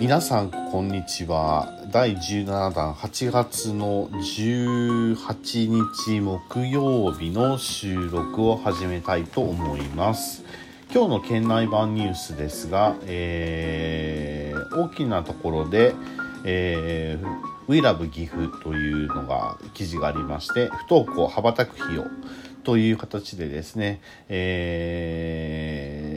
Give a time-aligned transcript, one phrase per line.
[0.00, 1.72] 皆さんこんにちは。
[1.90, 10.44] 第17弾8月の18日木曜日の収録を始めたいと思います。
[10.94, 15.96] 今日の県内版ニュースですが、えー、大きなところで、
[16.44, 17.26] えー、
[17.66, 22.06] We Love 岐阜というのが記事がありまして不登校羽ばたく費用
[22.62, 26.07] という形でですね、えー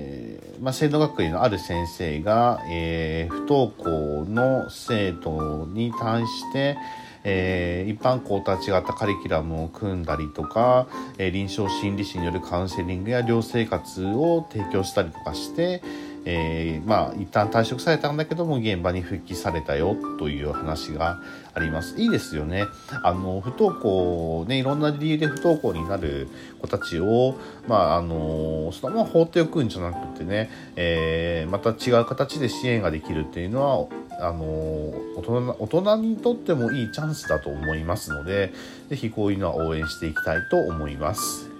[0.62, 6.78] まあ、制度学院のある先生が、えー、不登校の生徒に対して、
[7.24, 15.82] えー、一般校とは違ったカリキュラムを組んだりとか、えー、臨床心理士によるカウンセリングや寮生活を提供したりとかして、
[16.26, 21.20] えー、まあ一旦退職されたんだけども現場に復帰されたよという話が
[21.54, 22.66] ありますいいですよね
[23.04, 26.28] あの不登校ねいろんな理由で不登校になる
[26.62, 27.36] 子たちを
[27.68, 38.54] まああのそのまま放っておくんじゃなくてね、えー、また違う形で支援ができるっていうのはあの大人大人にとってもいいチャンスだと思いますので
[38.90, 41.51] 是非こういうのは応援していきたいと思います。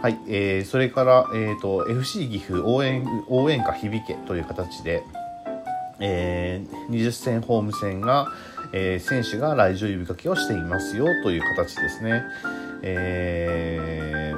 [0.00, 5.02] はい、えー、それから、えーと、FC 岐阜応援応援歌響けという形で、
[5.98, 8.28] えー、20戦ホーム戦が、
[8.72, 12.22] えー、選手が来場呼びかけをしていますよという形ですね。
[12.82, 14.32] え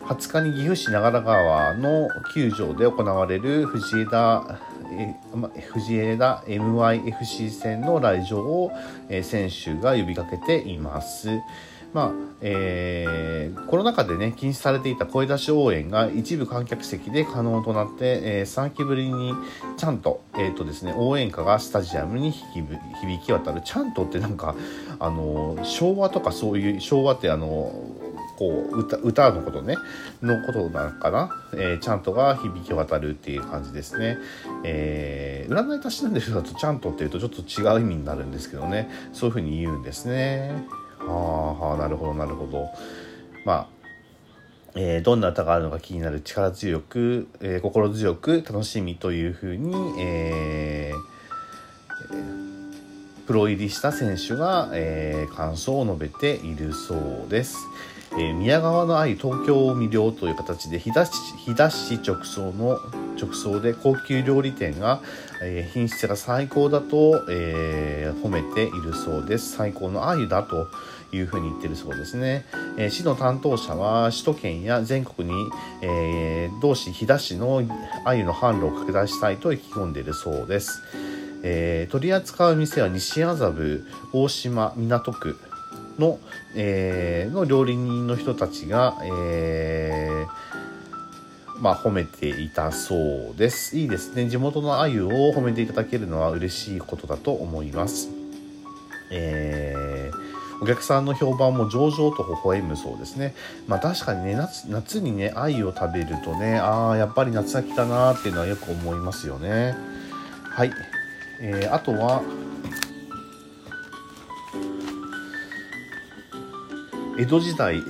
[0.00, 4.58] ー、20日に岐阜市長良川の球場で行われる藤枝
[5.72, 8.72] 藤枝 MYFC 戦の来場を、
[9.22, 11.28] 選手が呼びかけています。
[11.92, 19.32] まあえー、コロナ禍でね禁止されていた声出し応援が一部観客席で可能となって、えー、3期ぶりに
[19.76, 23.62] ちゃんと,、えーとですね、応援歌がスタジアムに響き渡る。
[23.64, 24.56] ちゃんとってなんか
[24.98, 27.72] あの昭和とかそういう昭和ってあの
[28.38, 29.76] こう歌歌のことね
[30.22, 34.18] のことなのかな、えー、ちゃんとが響き渡るっていう感じですね、
[34.64, 38.90] えー、占いたしなんでるだとちゃんとっていうとちょっと違う意味になるんですけどね。
[39.12, 40.64] そういうふうに言うんですね。
[41.06, 42.68] はあなるほどなるほど
[43.44, 43.82] まあ
[44.74, 56.94] えー、どんな歌があるのか気になる力強く、えー、心強く楽しみというふうに、えー、プロ入りした選手が、えー、感想を述べているそ
[57.26, 57.58] うです。
[58.12, 62.78] えー、宮川の愛東京を魅了という形で日田市直送の
[63.20, 65.00] 直送で高級料理店が、
[65.42, 69.52] えー、品質が最高だと、えー、褒めているそうです。
[69.52, 70.68] 最高の愛だと
[71.12, 72.46] いうふうに言ってるそうですね、
[72.78, 75.50] えー、市の担当者は首都圏や全国に、
[75.82, 77.62] えー、同市飛騨市の
[78.04, 80.82] 鮎の販路を拡大したいと意気込んでいるそうです、
[81.42, 85.38] えー、取り扱う店は西麻布大島港区
[85.98, 86.18] の,、
[86.56, 90.61] えー、の料理人の人たちが、えー、
[91.62, 93.78] まあ、褒めていたそうです。
[93.78, 94.28] いいですね。
[94.28, 98.08] 地元の鮎を褒めていただけるのは嬉しいことだと思います。
[99.12, 103.34] えーお客さんの評判も上々と微笑むそうですね。
[103.66, 109.74] まあ確かにね、夏夏にね、鮎を食べるとね、ああ、やっぱり夏が来たなーっていうのはよく思いますよね。
[110.44, 110.70] はい。
[111.40, 112.22] えー、あとは、
[117.18, 117.82] 江戸時代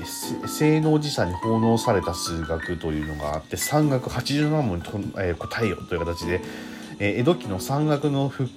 [0.47, 4.91] 性能寺社に奉納された数学というのがあって山岳87問にと、
[5.21, 6.41] えー、答えよという形で、
[6.99, 8.51] えー、江戸期の山岳の復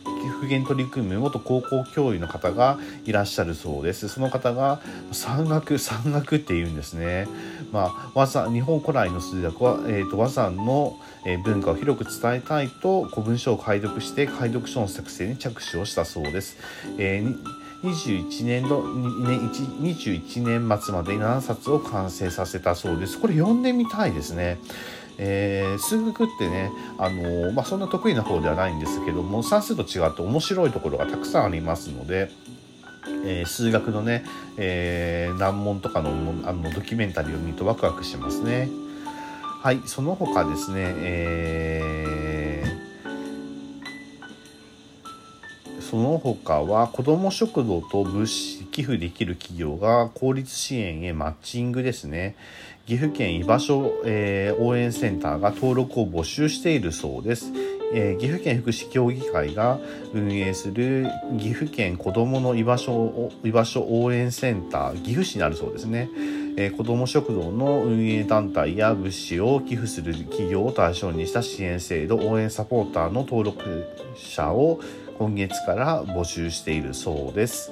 [0.48, 4.10] 元取り組む元高校教諭の方がいらっしゃるそうです。
[4.10, 4.82] その方が
[5.12, 7.28] 山岳山岳って言うんですね。
[7.72, 11.00] まあ和山日本古来の数学は、えーと、和山の
[11.44, 16.58] 文化を広く伝えたいと古文書を解読して解読書の作成に着手をしたそうです、
[16.98, 24.60] えー21年度21年末までに7冊を完成させたそうですこれ読んでみたいですね
[25.18, 32.32] えー、数学ってね、あのー、まあ、そんな得意な方ではないんですけども算数と違って面白いところがたくさんありますので、
[33.26, 34.26] えー、数学のね、
[34.58, 36.10] え難問とかの
[36.50, 38.70] あのドキュメンタリーを見るとワクワクしますね。
[39.62, 42.35] はい、その他ですね、え
[45.90, 52.36] その他は子ども食堂と物資寄付できる企業が公立支援へマッチングですね。
[52.88, 57.52] 岐阜県居場所、えー、応援センターが登録を募集しているそうです。
[57.94, 59.80] えー、岐阜県福祉協議会が
[60.12, 61.08] 運営する
[61.40, 66.10] 岐阜県子どもの居場所居場所応援センター岐阜市にあるそうですね、
[66.58, 73.86] えー、子ども食堂の運営団体や物資を寄付する企業を対象にした支援制度応援サポーターの登録
[74.16, 74.82] 者を
[75.18, 77.72] 今月から募集しているそうです。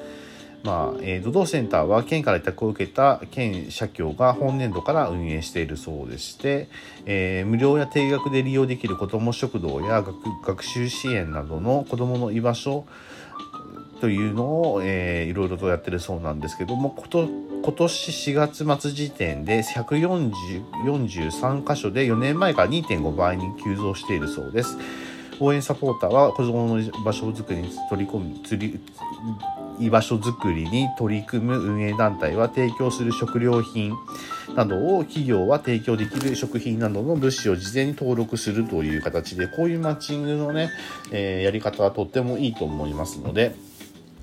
[0.64, 6.70] まあ、えー、土道センターは県から委託を受けた県社協が本年度から運営しているそうでして、
[7.06, 10.02] えー、無料や定額で利用できる子ども食堂や
[10.46, 12.86] 学習支援などの子どもの居場所
[14.00, 17.28] というのを、えー、いろいろとやってるそうなんですけどもこと
[17.64, 24.78] 今年4月末時点で143箇所で4年前から2.5倍に急増しているそうです。
[25.44, 28.80] 応援サポーターは子どもの場所づくりに取り込む釣り
[29.80, 33.94] 居場所づくりに取り組む運営団体は提供する食料品
[34.56, 40.70] などを企業は提供できる食品などの物資を事前に登録するという形でこういうマッチングのね、
[41.12, 43.56] えー、やり方はとってもいいと思いますので。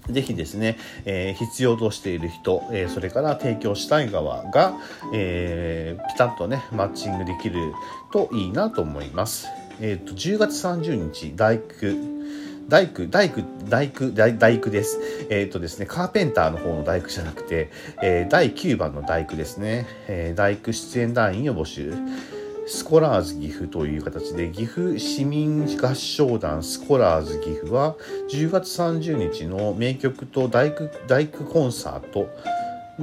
[0.09, 4.75] ぜひですね、えー、必要としている人、えー、それから提供したい側が、
[5.15, 7.73] えー、ピタッとね、マッチングできる
[8.13, 9.47] といいなと思います。
[9.83, 11.65] えっ、と、10月30日、大工、
[12.69, 14.99] 大工、大工、大工、大工です。
[15.31, 17.71] えっ、とですね、カーペンターの方の大工じゃなくて、
[18.03, 19.87] え第9番の大工ですね。
[20.07, 21.95] え大工出演団員を募集。
[22.67, 27.97] スコラーズ岐阜という形で岐阜市民合唱団スコラーズ岐阜は
[28.31, 32.29] 10月30日の名曲と大工大工コンサート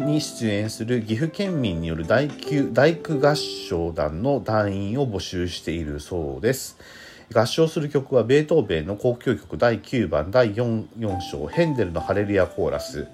[0.06, 2.30] に出演する岐阜県民による大
[2.72, 6.78] 大工合唱団の団員を募集しているそうです。
[7.34, 13.08] 合唱する曲はベートーベンの交響曲第9番第 4, 4章ヘンデルのハレルヤコーラス、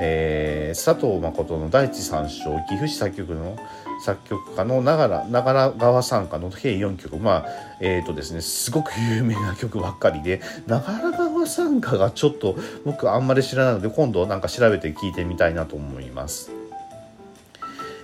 [0.00, 3.56] えー、佐藤誠の第一三章岐阜市作曲の
[4.04, 7.46] 作曲家の長良長良川参加の計4曲まあ
[7.80, 16.50] えっ、ー、とですねすごく有名な曲ばっかりで長良川参加がちょっと僕あんまり知らないので今度なんか調べて聞いてみたいなと思います。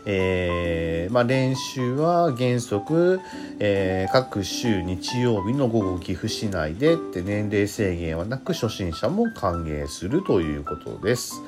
[0.06, 3.20] えーまあ、練習は原則、
[3.58, 11.42] えー、各週日曜日の午後岐阜市内でって年齢制限はなく初心者も歓迎するということです。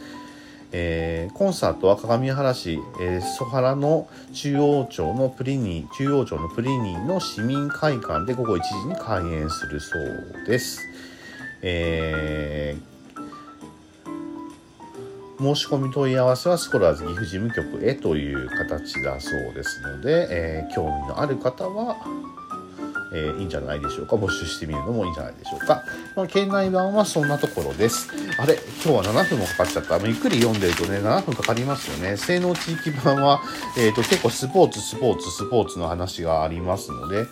[0.74, 10.80] えー、コンサートは鏡原市、えー、原の中央町のプリニー、中央町のプリニーの市民会館で午後1時に開演するそうです。
[11.62, 21.96] えー、申し込み問い合わせはスコラーズ岐阜事務局へという形だそうですので、えー、興味のある方は
[23.14, 25.84] えー、いいんじゃないでしょうか募集してみるのもいいんじゃないでしょうか、
[26.16, 28.08] まあ、県内版はそんなところです。
[28.38, 28.54] あれ
[28.84, 29.98] 今日は7分もかかっちゃった。
[29.98, 32.16] ゆっくり読んでるとね7分かかりますよね。
[32.16, 33.42] 性能地域版は、
[33.78, 37.26] えーと、結構スポーツスポーツスポーツの話がありますので、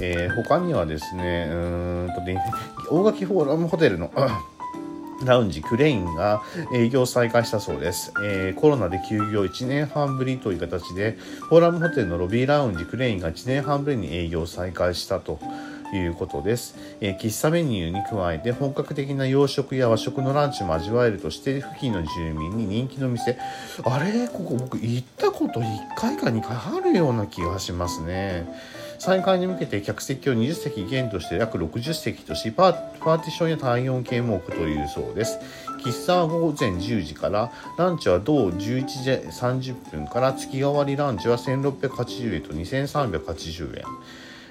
[0.00, 2.42] えー、他にはですねうんとね
[2.90, 4.10] 大垣フォーラムホテルの
[5.24, 6.42] ラウンジクレインが
[6.74, 11.12] 営業再開したそうです、えー、コロナで休業1年半ぶりという形で
[11.48, 15.38] フォーラムホテルのロビーラウンジクレインが1年半ぶりに営業再開したと
[15.94, 23.38] いうことです、えー、喫茶メニューに加えて本格的な洋食や和食のランチも味わえるとして付近の住民に人気の店。
[23.84, 24.28] あれ？
[24.28, 28.46] ここ僕行ったこと1回か2回あるような気がしますね。
[28.98, 35.38] 再開に向けて客席を20席減として約60席としパーティションや体温計も置くというそうです。
[35.84, 43.84] 喫茶は午前10時からランチは同11時30分から月替わりランチは1680円と2380円。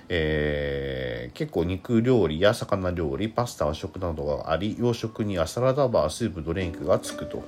[0.07, 7.43] えー、結構肉料理や魚料理パスタ和食などがあり洋食にはサラダバースープドリンクがつくと。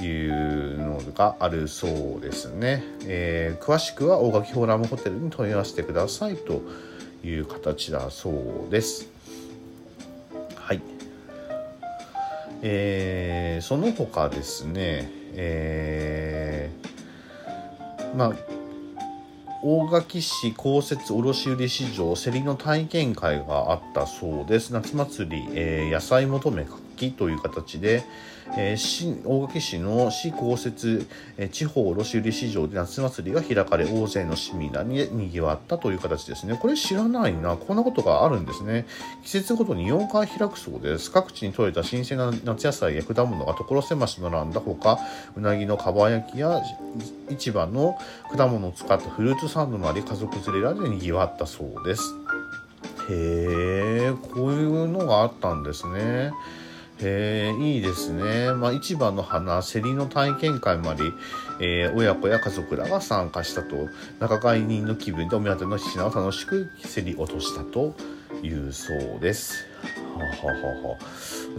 [0.00, 6.62] いうのがあるそうですね、えー、詳しくは大垣フォーラムホテルに問い合わせてくださいと
[7.24, 9.08] いう形だそうです。
[10.56, 10.82] はい。
[12.62, 15.10] えー、その他ですね。
[15.34, 18.32] えー、まあ
[19.62, 24.74] 大垣市公設卸売市場競りの体験会があったそうです。
[24.74, 28.04] 夏祭り、えー、野菜求め活気という形で、
[28.56, 31.06] えー、市大垣市の市公設、
[31.38, 36.58] えー、地方卸売市場で夏祭りが開かれ大勢の市民らににぎわったという形ですね。
[36.60, 37.56] これ知らないな。
[37.56, 38.86] こんなことがあるんですね。
[39.22, 41.10] 季節ごとに4回開くそうです。
[41.10, 44.60] 各地に採れた新鮮な夏野菜や果物が所狭し並んだ。
[44.60, 44.98] ほか
[45.36, 46.62] うなぎのかば焼きや
[47.30, 47.98] 市場の
[48.36, 52.02] 果物を使ったフルーツサンドなり家族連れらでにぎわったそうです。
[53.10, 56.32] へえこういうのがあったんですね。
[57.04, 58.52] へえいいですね。
[58.52, 61.12] まあ、市場の花、競りの体験会もあり、
[61.60, 67.94] えー、親子や家族らが参加したと、仲買人の気分でお目当ての品を楽しく競り落としたと
[68.42, 69.66] いうそうです。
[70.14, 70.96] はははは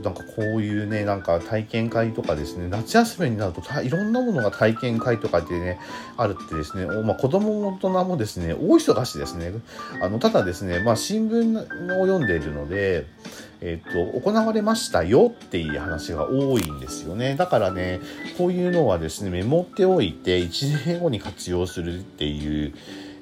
[0.04, 5.80] なんかこういうね、なんか体験会とかですね、夏休みになるといろんなものが体験会とかでね、
[6.18, 9.54] あるってですね、まあ、子供も大人もですね、大忙しですね。
[10.02, 11.60] あの、ただですね、まあ、新聞
[12.02, 13.06] を読んでいるので、
[13.62, 17.36] えっ、と、行われましたよっていう話が多いんですよね。
[17.36, 18.00] だからね、
[18.38, 22.74] こういうのはですね、メモっておいて、1年後に活用するっていう、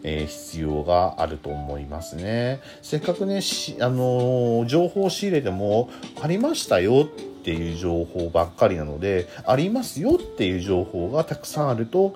[0.04, 2.62] えー、必要があると思いますね。
[2.82, 5.90] せっかくね、あのー、情報を仕入れても、
[6.22, 12.16] ありましたよっていう情報ばっかりなので、ありますよっていう情報がたくさんあると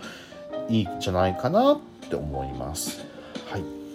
[0.70, 3.06] いいんじゃないかなって思います。
[3.50, 3.87] はい。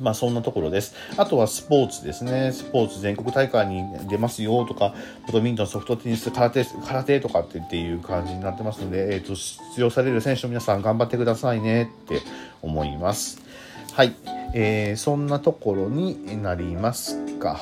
[0.00, 0.94] まあそんなところです。
[1.16, 2.52] あとはスポーツですね。
[2.52, 4.94] スポーツ全国大会に出ますよとか、
[5.26, 12.20] バドミントン、ソフトテニス、空手、空手とかってっていう感じになってますので、えっ、ー、と、出場される選手の皆さん頑張ってくださいねって
[12.62, 13.40] 思います。
[13.92, 14.14] はい。
[14.54, 17.58] えー、そんなところになりますか。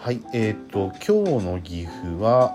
[0.00, 0.20] はい。
[0.32, 2.54] えっ、ー、と、今日の岐阜は、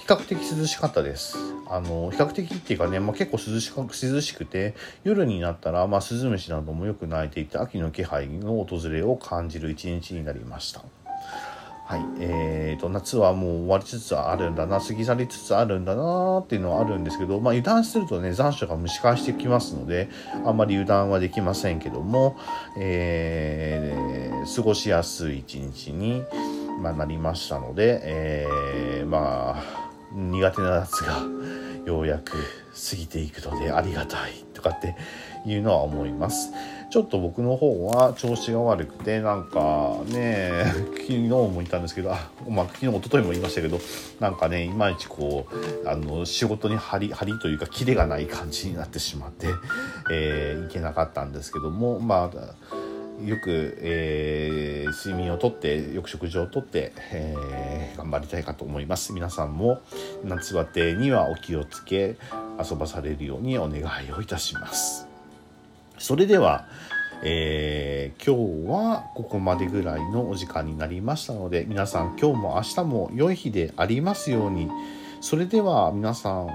[0.00, 1.49] 比較的涼しかったです。
[1.70, 3.72] あの比較的っていうかね、まあ、結構涼し
[4.12, 4.74] 涼しくて
[5.04, 10.82] 夜になったら、まあ、スズムシなどもよく鳴いていて秋の気配の訪れを感じる一日になりました。
[11.90, 20.08] はいえーと、夏はもう終わりつつあるんだな過ぎ去りつつあるんだなっていうのはあるんですけど、まあ、油断するとね残暑が蒸し返してきますので
[20.46, 22.36] あんまり油断はできませんけども、
[22.78, 26.22] えー、過ごしやすい一日に、
[26.80, 31.22] まあ、なりましたので、えー、まあ苦手な夏が
[31.86, 34.96] ようやく過ぎていくのでありがたいとかって
[35.46, 36.50] いうのは思います。
[36.90, 43.78] ちょっと僕の方は調子が悪くてなんかね 昨日も言ったんですけどあ、まあ、昨日一昨日も言いましたけど
[44.18, 49.46] なんかねいまいちこうあの仕事に張り張りというかキレがない感じになってしまって、
[50.10, 52.79] えー、いけなかったんですけどもまあ
[53.24, 59.12] よく、えー、睡眠をとってよく食事をとって、えー、頑張りたいかと思います。
[59.12, 59.82] 皆さんも
[60.24, 62.16] 夏バテにはお気をつけ
[62.58, 65.06] 遊ばされるようにお願いをいたします。
[65.98, 66.66] それでは、
[67.22, 74.70] えー、今日はここまでぐらいのお時間になりましたので皆さん今日も明日も良い日でありますように
[75.20, 76.48] それでは皆さん、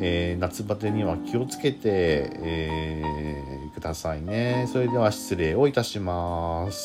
[0.00, 4.66] えー、夏バテには気をつけて、えー、くださいね。
[4.72, 6.78] それでは失礼をいたします。